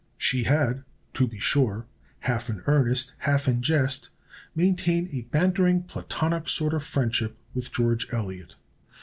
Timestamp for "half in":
2.21-2.63, 3.19-3.61